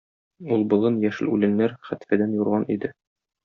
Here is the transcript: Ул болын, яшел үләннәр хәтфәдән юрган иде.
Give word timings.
Ул 0.55 0.63
болын, 0.71 0.97
яшел 1.03 1.31
үләннәр 1.35 1.77
хәтфәдән 1.91 2.37
юрган 2.41 2.69
иде. 2.79 2.95